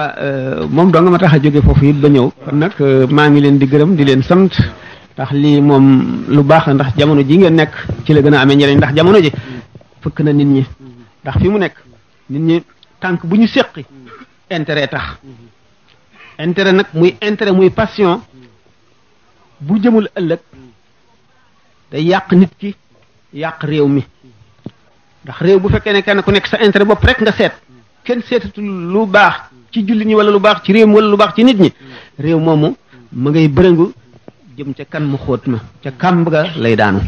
[0.00, 2.28] eh, moom doo nga ma tax a jóge foofu it ba ñëw
[2.62, 2.74] nag
[3.16, 4.52] maa ngi leen di gërëm di leen sant
[5.14, 5.84] ndax lii moom
[6.36, 7.72] lu baax la ndax jamono ji ngeen nekk
[8.04, 9.30] ci la gën a amee njëriñ ndax jamono ji
[10.02, 10.64] fëkk na nit ñi
[11.22, 11.76] ndax fi mu nekk
[12.32, 12.56] nit ñi
[13.02, 13.82] tànk bu ñu séqi
[14.58, 15.06] intérêt tax
[16.38, 18.20] intérêt nak muy intérêt muy passion
[19.60, 20.40] bu jëmul ëllëg
[21.90, 22.74] da yàq nit ki
[23.32, 24.04] yàq réew mi
[25.24, 27.52] ndax réew bu fekkee ne kenn ku nekk sa intérêt bopp rek nga seet
[28.04, 29.34] kenn seetatu lu baax
[29.70, 31.72] ci julli ñi wala lu baax ci réew mi wala lu baax ci nit ñi
[32.18, 32.76] réew moomu
[33.12, 33.92] ma ngay bërëngu
[34.56, 37.00] jëm ca kan mu xóot ma ca kàmb ga lay daanu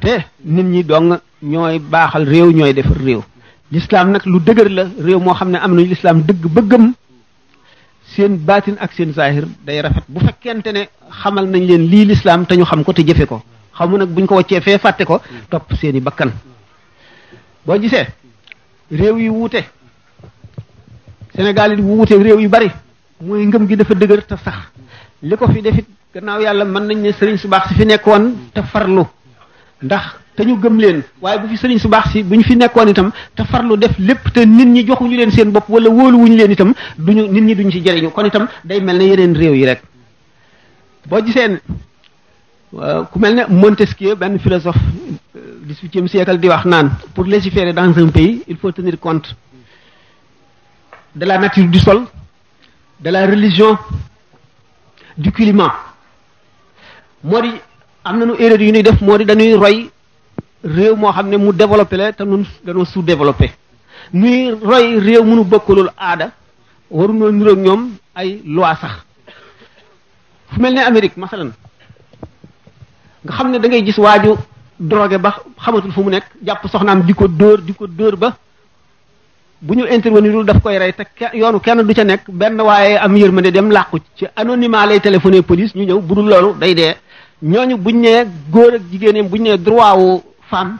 [0.00, 3.22] te nit ñi dong ñooy baaxal réew ñooy defar réew
[3.70, 6.94] l'islam nak lu dëgër la réew moo xam ne am l'islam dëgg bëggam
[8.16, 10.82] seen baatin ak seen zahir day rafet bu fekkente ne
[11.20, 13.36] xamal nañ leen lii lislaam te ñu xam ko te jëfe ko
[13.78, 16.30] xamu nag buñ ko waccee fee fàtte ko topp seeni bakkan
[17.66, 18.06] boo gisee
[18.98, 19.60] réew yi wuute
[21.36, 22.68] Sénégal yi wuute réew yu bari
[23.24, 24.56] mooy ngëm gi dafa dëgër te sax
[25.28, 28.24] li ko fi defit gannaaw yàlla mën nañ ne sëriñ su baax si fi nekkoon
[28.54, 29.04] te farlu
[29.86, 30.04] ndax
[30.36, 32.88] te ñu gëm leen waaye bu fi sëriñ su baax si bu ñu fi nekkoon
[32.88, 36.50] itam te farlu def lépp te nit ñi joxuñu leen seen bopp wala wóoluwuñu leen
[36.52, 39.64] itam duñu nit ñi duñ ci jëriñu kon itam day mel ne yeneen réew yi
[39.66, 39.82] rek
[41.08, 41.58] boo giseen
[42.76, 44.78] euh, ku mel ne Montesquieu benn philosophe
[45.36, 49.34] euh, dix-huitième siècle di wax naan pour légiférer dans un pays il faut tenir compte
[51.14, 52.02] de la nature du sol
[53.00, 53.78] de la religion
[55.16, 55.72] du climat
[57.24, 57.52] moo di
[58.04, 59.90] am nañu erreur yu ñuy def moo di dañuy roy
[60.74, 63.52] réew moo xam ne mu développé la te nun dañoo sous développé
[64.12, 66.30] nuy roy réew mënu bokkalul aada
[66.90, 67.82] waruñoo niroog ñoom
[68.14, 68.94] ay loi sax
[70.50, 71.50] fu mel ne Amérique masalan
[73.24, 74.32] nga xam ne da ngay gis waaju
[74.80, 75.30] drogué ba
[75.64, 78.28] xamatul fu mu nekk jàpp soxnaam di ko dóor di ko dóor ba
[79.62, 83.16] bu ñu intervenirul daf koy rey te yoonu kenn du ca nekk benn waaye am
[83.16, 86.94] yërmande dem làqu ci anonymat lay téléphoné police ñu ñëw budul loolu day dee
[87.42, 90.72] ñooñu buñ nee góor ak jigéeneem buñ nee droit wu femme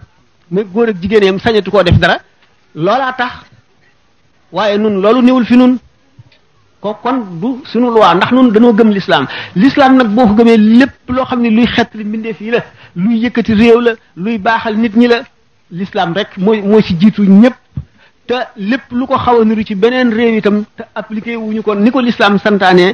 [0.54, 2.16] mais góor ak jigéen yam sañatu koo def dara
[2.74, 3.34] loolaa tax
[4.52, 5.72] waaye nun loolu néewul fi nun
[6.82, 9.24] ko kon du sunu loi ndax nun dañoo gëm l'islam
[9.60, 12.60] l'islam nag boo ko gëmee lépp loo xam ne luy xett li mbindeef yi la
[13.02, 13.92] luy yëkkati réew la
[14.24, 15.18] luy baaxal nit ñi la
[15.78, 17.56] lislaam rek mooy mooy ci jiitu ñépp
[18.28, 18.36] te
[18.70, 21.90] lépp lu ko xaw a niru ci beneen réew itam te appliqué wuñu ko ni
[21.90, 22.86] ko l'islam santaane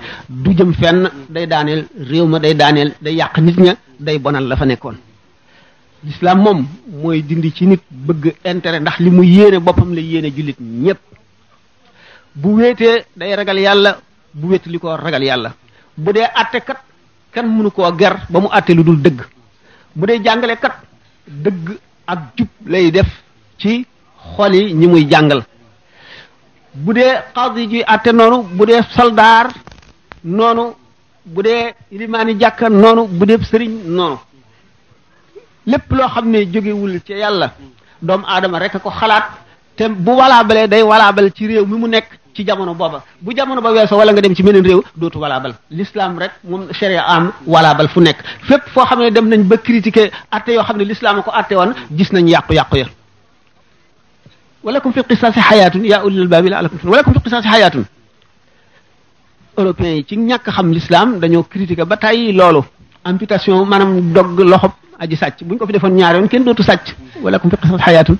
[0.42, 1.00] du jëm fenn
[1.34, 3.72] day daaneel réew ma day daaneel day yàq nit ña
[4.04, 4.96] day bonal la fa nekkoon
[6.04, 6.58] l'islam mom
[7.02, 10.98] moy dindi ci nit bëgg intérêt ndax li mu yéene boppam la yéene julit ñépp
[12.34, 13.98] bu wété day ragal yalla
[14.34, 15.54] bu wéet liko ragal yalla
[15.96, 16.78] bu dé atté kat
[17.32, 19.20] kan mënu ko ger ba mu atté lu dul dëgg
[19.94, 20.74] bu dé jàngalé kat
[21.26, 23.22] dëgg ak jup lay def
[23.58, 23.86] ci
[24.36, 25.44] xoli ñi muy jàngal
[26.74, 29.50] bu dé qadi ji atté nonu bu dé soldaar
[30.24, 30.72] nonu
[31.24, 31.74] bu dé
[32.70, 34.16] nonu bu dé serigne nonu
[35.66, 37.50] lépp loo xam ne wul ci yàlla
[38.00, 39.24] doomu aadama rek ko xalaat
[39.76, 43.60] te bu walaabalee day walaabal ci réew mi mu nekk ci jamono booba bu jamono
[43.60, 47.32] ba weesoo wala nga dem ci meneen réew dootu walaabal l'islam rek moom sharia am
[47.46, 50.84] walaabal fu nekk fépp foo xam ne dem nañ ba critiquer atte yoo xam ne
[50.84, 52.86] l'islam ko atte woon gis nañ yàqu-yàqu ya
[54.64, 57.84] walakum fi qisaasi hayatun ya ulil albaabi la alakum walakum fi qisaasi hayatun
[59.56, 62.64] européen yi ci ñàkk xam l'islam dañoo critiquer ba tàyyi loolu
[63.04, 66.94] amputation maanaam dog loxob aji sàcc buñ ko fi defoon ñaari yoon kenn dootu sàcc
[67.22, 68.16] wala kum fi qisas xayaatun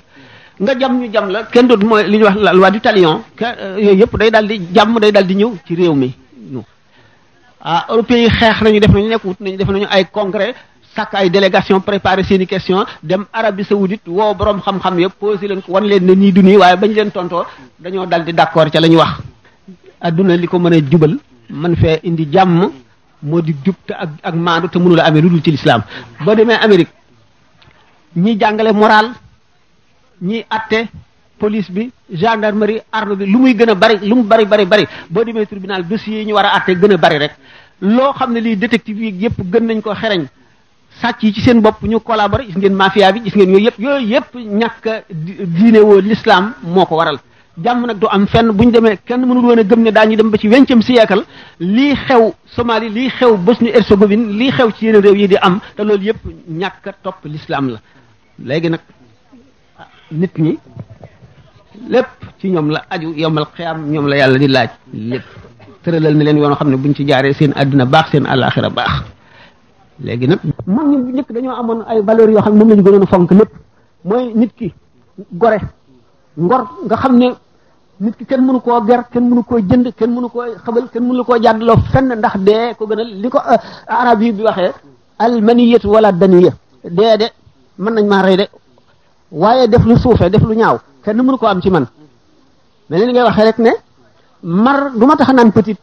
[0.59, 3.21] nga jam ñu jam la kenn dootu mooy li ñuy wax la loi du talion
[3.41, 6.11] euh, yooyu yëpp day daal di jàmm day daal di ñëw ci réew mi
[7.61, 10.53] ah européens yi xeex nañu def nañu nekk nañu def nañu ay congrès
[10.95, 15.61] sàkk ay délégation préparé seeni question dem Arabie Saoudite woo borom xam-xam yëpp posé leen
[15.61, 17.43] ko wan leen ne nii du nii waaye bañ leen tontoo
[17.79, 19.13] dañoo dal di d'accord ca la ñu wax
[20.01, 21.17] adduna li ko mën a jubal
[23.23, 25.81] modi di jub te ak ak manu te mënula amee lu ci l'islam
[26.25, 26.89] démé amérique
[28.15, 28.37] ñi
[28.73, 29.11] moral
[30.21, 30.87] ñi atté
[31.39, 35.23] police bi gendarmerie arme bi lu muy gëna bari lu mu bari bari bari boo
[35.23, 37.33] démé tribunal dossier ñi wara atté gëna bari rek
[37.81, 39.93] lo xamné li détective yi yépp gën nañ ko
[41.01, 44.03] sacc ci seen bop ñu collaborer gis ngeen mafia bi gis ngeen yoy yépp yoy
[44.05, 47.17] yépp ñak diiné wo l'islam moko waral
[47.57, 50.15] jàmm nag du am fenn bu ñu demee kenn mënul woon a gëm ne daañu
[50.17, 51.23] dem ba ci wencam siècle
[51.59, 55.59] lii xew Somalie lii xew Bosnie Herzégovine lii xew ci yeneen réew yi di am
[55.75, 57.79] te loolu yëpp ñàkk topp l'islam la
[58.43, 58.79] léegi nag
[60.11, 60.57] nit ñi
[61.89, 62.07] lépp
[62.39, 65.23] ci ñoom la aju yowmal xiyaam ñoom la yàlla di laaj lépp
[65.83, 69.03] tëralal na leen yoon xam ne buñ ci jaaree seen àdduna baax seen àllaaxira baax
[69.99, 72.83] léegi nag mag ñi njëkk dañoo amoon ay valeur yoo xam ne moom la ñu
[72.83, 73.51] gënoon a fonk lépp
[74.03, 74.73] mooy nit ki
[75.33, 75.57] gore
[78.03, 81.05] nit ki kenn mënu koo ger kenn mënu koo jënd kenn mënu koo xabal kenn
[81.07, 84.71] mënu koo jàddloo fenn ndax dee ko gënal li ko euh, arab yi bi waxee
[85.19, 86.51] almaniyatu wala daniya
[86.83, 87.27] dee de
[87.79, 88.45] mën nañ maa rey de
[89.31, 91.85] waaye def lu suufee def lu ñaaw kenn mënu koo am ci man
[92.89, 93.71] mais li ngay waxee rek ne
[94.43, 95.77] mar du ma tax naan petit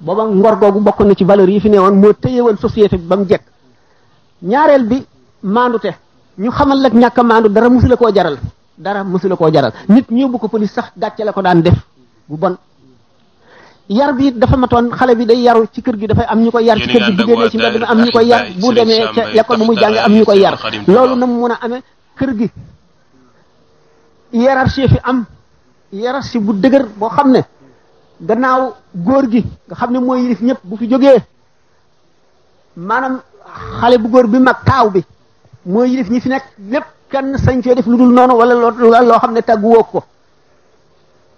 [0.00, 2.96] booba ngor googu bokk na ci valeurs yi fi nee woon moo téye woon société
[2.98, 3.44] bi ba mu jekk
[4.42, 5.06] ñaareel bi
[5.42, 5.90] maandute
[6.38, 8.38] ñu xamal lak ñàkk a dara musu koo jaral
[8.78, 11.74] dara mësula koo jaral nit ñëw bu ko police sax gàcce la ko daan def
[12.28, 12.56] bu bon
[13.88, 16.64] yar bi dafa matoon xale bi day yaru ci kër gi dafay am ñu koy
[16.64, 19.02] yar ci kër gi bu génnee ci mbedd mi am ñu koy yar bu demee
[19.14, 20.54] ca l'école muy jànge am ñu koy yar
[20.86, 21.82] loolu na mu mën a amee
[22.18, 22.50] kër gi
[24.32, 25.24] hiérarchie fi am
[25.92, 27.40] hiérarchie bu dëgër boo xam ne
[28.20, 31.18] gannaaw góor gi nga xam ne mooy yilif ñëpp bu fi jógee
[32.76, 33.20] maanaam
[33.80, 35.04] xale bu góor bi mag taaw bi
[35.66, 38.54] mooy yilif ñi fi nekk lépp kenn sañ cee def lu dul noonu wala
[39.02, 40.04] loo xam ne tàggu woo ko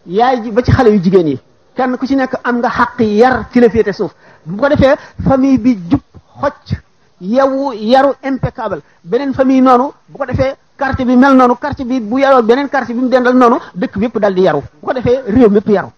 [0.07, 1.39] yaay ji ba ci xale yu jigéen yi
[1.77, 4.13] kenn ku ci nekk am nga xaq yar ci la féete suuf
[4.47, 6.01] bu ko defee famille bi jub
[6.41, 6.81] xocc
[7.21, 12.01] yow yaru impeccable beneen famille noonu bu ko defee quartier bi mel noonu quartier bi
[12.01, 14.87] bu yaroo beneen quartier bi mu dendal noonu dëkk bi yëpp dal di yaru bu
[14.87, 15.89] ko defee réew mi yëpp yaru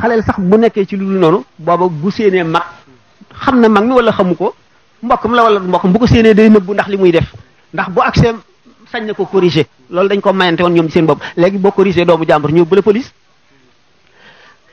[0.00, 2.64] xaleel sax bu nekkee ci lu dul noonu booba bu séenee mag
[3.42, 4.54] xam na mag mi wala xamu ko
[5.02, 7.32] mbokkam la wala mbokk bu ko séenee day nëbbu ndax li muy def
[7.72, 8.34] ndax bu accès
[8.92, 12.04] sañ na ko corriger loolu dañ ko mayante woon ñoom seen bopp léegi boo corriger
[12.04, 13.12] doomu jàmbur ñëw bële police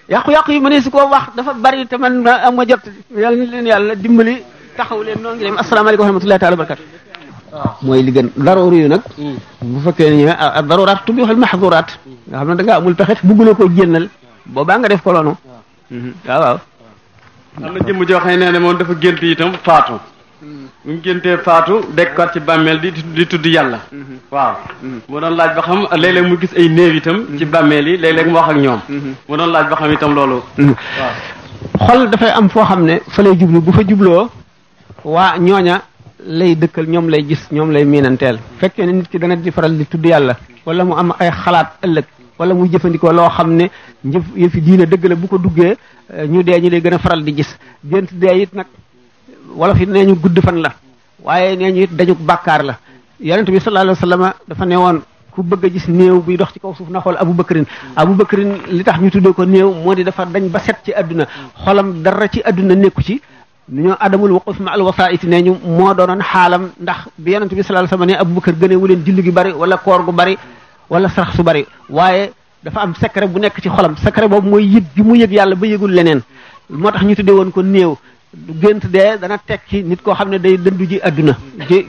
[0.10, 2.84] yàqu-yàqu yi ma ne si ko wax dafa bari te man ma am ma jot
[3.16, 4.44] yàlla ni leen yàlla dimbali
[4.76, 6.76] taxaw leen noo ngi leen asalaamaaleykum wa rahmatullahi taala
[7.82, 9.38] mooy li gën daroor nag hmm.
[9.64, 12.16] bu fekkee ne a ah ah daroraat tubi waxal maxduraat hmm.
[12.30, 14.10] nga xam ne da ngaa amul pexe bëgguloo ko génnal
[14.46, 15.34] boobaa nga def ko loonu
[15.92, 16.12] hmm.
[16.28, 16.58] waaw waaw
[17.64, 19.22] am na jëmm joo xam ne nee na moom dafa gént
[20.86, 24.18] buñ géntee faatu dekkaat ci bàmmeel di di tudd yàlla mm-hmm.
[24.36, 25.02] waaw mm-hmm.
[25.10, 27.54] mu doon laaj ba xam léeg-léeg mu gis ay néew itam ci mm-hmm.
[27.54, 28.80] bàmmeel yi léeg-léeg mu wax ak ñoom
[29.28, 30.40] mu laaj ba xam itam loolu
[31.86, 34.30] xol dafay am foo xam ne fa lay jublu bu fa jubloo
[35.16, 35.76] waa ñooña
[36.38, 39.74] lay dëkkal ñoom lay gis ñoom lay miinanteel fekkee ne nit ki dana di faral
[39.80, 40.34] di tudd yàlla
[40.66, 42.06] wala mu am ay xalaat ëllëg
[42.38, 43.66] wala muy jëfandikoo loo xam ne
[44.06, 45.74] njëf yëfi diine dëgg la bu ko duggee
[46.14, 47.50] eh, ñu dee ñu lay gën a faral di gis
[47.90, 48.66] gént dee it nag
[49.56, 50.72] wolof yi nee ñu gudd fan la
[51.24, 52.76] waaye nee ñu it dañu bàkkaar la
[53.20, 55.00] yonent bi sallallahu alayhi wa sallam dafa ne woon
[55.32, 58.52] ku bëgg gis néew buy dox ci kaw suuf na xool abu bakrin abu bakrin
[58.70, 61.26] li tax ñu tuddee ko néew moo di dafa dañ ba set ci àdduna
[61.66, 63.22] xolam dara ci àdduna nekku ci
[63.70, 67.52] nu ñoo adamul waquf ma al wasaa'it nee ñu moo doonoon xaalam ndax bi yonent
[67.54, 69.78] bi sallallahu alayhi wa sallam ne abu bakar gënee wu leen julli gi bari wala
[69.78, 70.38] koor gu bari
[70.90, 72.32] wala sarax su bari waaye
[72.64, 75.56] dafa am secret bu nekk ci xolam secret boobu mooy yëg bi mu yëg yàlla
[75.56, 76.22] ba leneen
[76.70, 77.96] moo tax ñu tuddee woon ko néew
[78.60, 81.36] gént dee dana tekki nit koo xam ne day dëddu ji adduna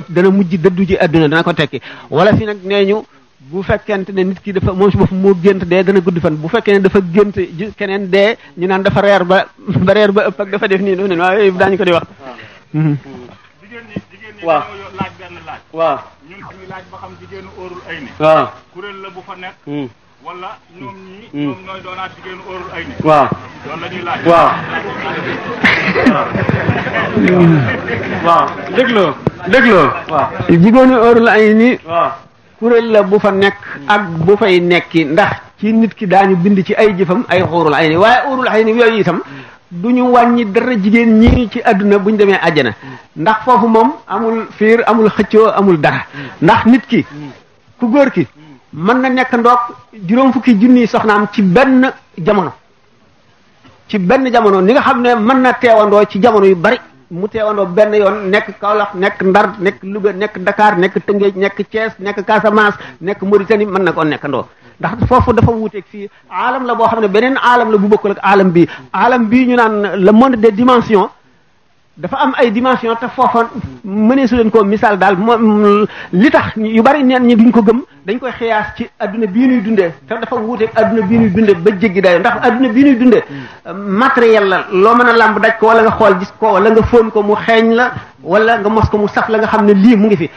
[0.08, 3.04] dana mujj dëddu ji àdduna dana ko tekki wala fi nag nee ñu
[3.50, 6.36] bu fekkente ne nit ki dafa moom si bopp moo gént dee dana gudd fan
[6.36, 9.46] bu fekkee dafa gént ji keneen dee ñu naan dafa reer ba
[9.86, 11.92] ba reer ba ëpp ak dafa def nii daf nen waaw yooyu daañu ko di
[11.92, 12.02] wax
[12.72, 12.94] mhm.
[13.62, 13.94] jigéen ñi
[19.02, 19.20] la bu
[20.24, 20.94] wala ñoom
[21.30, 21.54] hmm.
[21.54, 23.02] hmm.
[23.04, 23.28] waaw
[28.82, 29.88] la ñuy
[30.50, 31.78] jigéenu óorul ay ni
[32.90, 33.56] la bu fa nekk.
[33.86, 35.30] ak bu fay nekki ndax.
[35.60, 38.72] ci nit ki daañu bind ci ay jëfam ay óorul ay waaye óorul ay ni
[38.74, 39.22] yooyu itam.
[39.22, 39.46] Hmm.
[39.70, 42.74] du ñu wàññi dara jigéen ñi ci àdduna bu ñu demee àjjana
[43.14, 46.06] ndax foofu moom amul fiir amul xëcco amul dara
[46.42, 47.06] ndax nit ki
[47.78, 48.26] ku góor ki
[48.86, 49.32] mën na nekk
[50.06, 52.52] juróom fukki junniy soxnaam ci benn jamono
[53.88, 56.78] ci benn jamono ni nga xam ne mën na teewandoo ci jamono yu bari
[57.10, 61.56] mu teewandoo benn yoon nekk Kaolack nekk Ndar nekk Louga nekk Dakar nekk Tëngéej nekk
[61.70, 64.44] Thiès nekk Casamance nekk Mauritanie mën na koo nekkandoo
[64.78, 68.10] ndax foofu dafa wuuteeg fii aalam la boo xam ne beneen aalam la bu bokkul
[68.12, 69.74] ak aalam bii aalam bii ñu naan
[70.04, 71.10] le monde de dimension
[71.98, 73.40] dafa am ay dimension te foofa
[73.84, 77.60] mënee su leen koo misaal daal moom li tax yu bari neen ñi duñ ko
[77.66, 81.30] gëm dañ koy xiyaas ci adduna bii nuy dundee te dafa wuuteeg adduna bii ñuy
[81.30, 83.22] dundee ba jéggi dayo ndax adduna bii nuy dundee
[84.02, 86.82] matériel la loo mën a làmb daj ko wala nga xool gis ko wala nga
[86.82, 87.92] foon ko mu xeeñ la
[88.22, 90.30] wala nga mos ko mu saf la nga xam ne lii mu ngi fi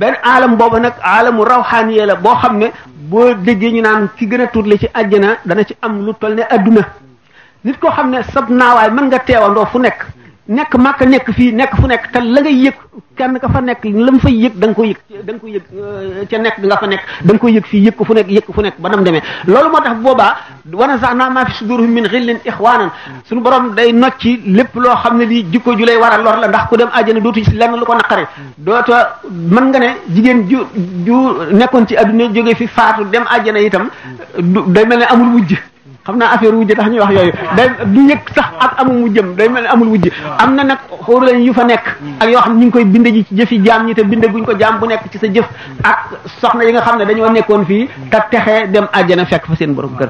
[0.00, 2.72] benn aalam boobu nag aalamu rawxaaniye la boo xam ne
[3.10, 6.34] boo déggee ñu naan ki gën a tuutle ci àjjana dana ci am lu toll
[6.34, 6.82] ne adduna
[7.64, 10.06] nit koo xam ne sab naawaay mën nga teewandoo fu nekk
[10.50, 12.72] nekk màkk nekk fii nekk fu nekk te la ngay
[13.16, 16.26] kenn ka fa nekk la mu fay yëg da koy yëg da nga koy euh,
[16.26, 18.62] ca nekk nga fa nekk da koy yëg fii yëg ko fu nekk yëg ko
[18.66, 20.34] nekk ba nam demee loolu moo tax boobaa
[20.72, 22.90] wana sax naa maa fi sudurhum min xillin ixwanan
[23.28, 26.40] suñu borom day nocci lépp loo xam ne lii jikko ju lay war a lor
[26.42, 28.26] la ndax ku dem àjjana dootu ci lenn lu ko naqare
[28.56, 28.92] dooto
[29.30, 30.66] mën nga ne jigéen ju
[31.06, 31.16] ju
[31.52, 33.88] nekkoon ci adduna jóge fi faatu dem àjjana itam
[34.66, 35.54] day mel ne amul wujj
[36.06, 39.34] xam naa affaire wujj tax ñuy wax yooyu day du yëg sax ak amul wujjam
[39.36, 41.86] day mel amul wujj am na nag xóoru lañ yu fa nekk
[42.20, 44.24] ak yoo xam ñu ngi koy binde ji ci jëf jëfi jaam ñi te binde
[44.32, 45.44] guñ ko jaam bu nekk ci sa jëf
[45.84, 45.98] ak
[46.40, 49.74] soxna yi nga xam ne dañoo nekkoon fii te texe dem àjjana fekk fa seen
[49.74, 50.08] borom kër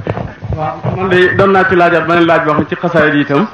[0.56, 3.46] waaw man de doon naa ci laajaat beneen laaj boo xam ci xasaay yi itam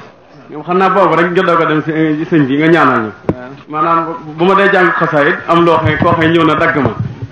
[0.51, 3.05] ñoom xam naa boobu rek nga ko dem eh, sëñ bi nga ñaanal
[3.67, 3.99] maanaam
[4.37, 6.77] bu ma dee jàng xasaayit am loo xam ne koo xam ñëw na dagg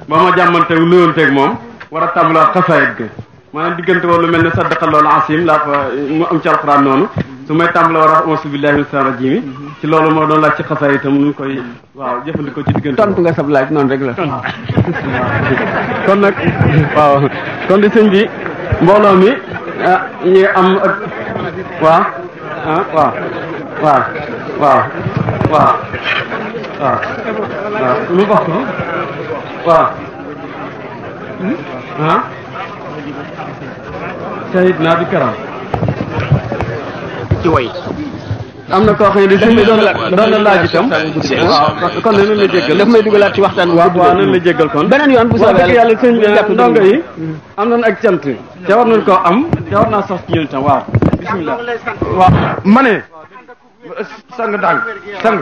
[0.09, 1.51] ma ba ma jàmmanteeg nuyonteeg moom
[1.91, 3.05] war a tàmbalaat xasaayit ga
[3.55, 5.75] maanaam diggante boobu lu mel ne saddaqa loolu asim laa fa
[6.19, 7.05] mu am ci alxuraan noonu
[7.47, 9.07] su may tàmbale war a wax auzu billahi min saan
[9.79, 11.51] ci loolu moo doon laaj ci xasaa itam nu koy
[12.25, 14.41] jëfandikoo ci diggante tontu nga sab laaj noonu rek la ah.
[16.07, 16.35] kon nag
[16.97, 17.13] waaw
[17.71, 18.21] kon di sëñ bi
[18.83, 19.29] mbooloo mi
[19.93, 19.99] ah,
[20.35, 20.93] ñu am ak
[21.87, 22.03] waaw
[22.75, 23.11] ah waaw
[23.83, 24.01] waaw
[25.51, 25.73] waaw
[29.67, 32.15] waaw
[34.53, 35.33] sayid naa bi karam
[37.43, 37.67] ci way
[38.77, 39.79] am na koo xam ne li suñu doon
[40.17, 41.67] doon la laaj itam waaw
[42.01, 44.85] kon nan la jéggal daf may dugalaat ci waxtaan waaw waaw nan la jéggal kon
[44.89, 46.13] beneen yoon bu soobee yàlla sëñ
[46.81, 47.01] bi
[47.57, 48.21] am nañ ak cant
[48.65, 49.37] te war nañ koo am
[49.69, 50.81] te war naa sax ci ñun itam waaw
[51.19, 51.57] bismillah
[52.17, 52.31] waaw
[52.63, 52.95] ma ne
[54.37, 54.79] sang dang
[55.21, 55.37] sang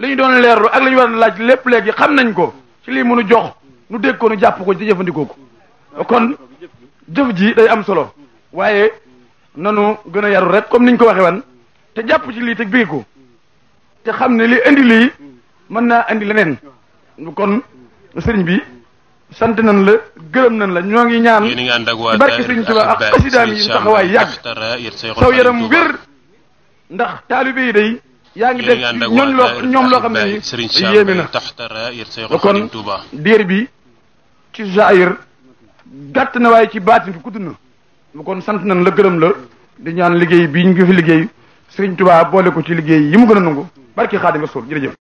[0.00, 2.52] li ñu doon leerlu ak li ñu war a laaj lépp léegi xam nañ ko
[2.84, 3.57] ci lii mënu jox
[3.90, 5.26] nu dégg ko jàpp ko ci jëfandikoo
[6.06, 6.36] kon
[7.14, 8.12] jëf ji day am solo
[8.52, 8.92] waaye
[9.56, 11.42] nanu gën a yaru rek comme niñ ko waxee wan
[11.94, 13.04] te jàpp ci lii te bégg ko
[14.04, 15.12] te xam ne li indi lii
[15.70, 16.56] mën naa indi leneen
[17.34, 17.62] kon
[18.24, 18.60] sëriñ bi
[19.32, 19.92] sant nañ la
[20.32, 24.32] gërëm nan la ñoo ngi ñaan ci barke sëriñ Tuubaa ak xasidaam yi taxawaay yàgg
[25.16, 25.90] saw yaram wér
[26.90, 27.90] ndax taalibe yi day
[28.40, 28.78] yaa ngi def
[29.14, 31.20] ñoom loo ñoom loo xam ne ni
[32.24, 32.68] o na kon
[33.24, 33.68] diir bi
[34.58, 35.10] ci jaayir
[36.14, 39.28] gatt na way ci batin bi gudd mu kon sant nañ la gëreem la
[39.84, 41.22] di ñaan liggéey bi ñu fi liggéey
[41.72, 43.64] serigne touba boole ko ci liggéey yi mu gëna a nangu
[43.96, 44.96] barki Xaadimu Rasuul jërëjëf